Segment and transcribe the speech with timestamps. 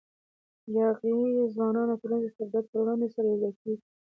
[0.75, 1.11] یاغي
[1.53, 3.83] ځوانان د ټولنیز استبداد پر وړاندې سره یو ځای کېږي.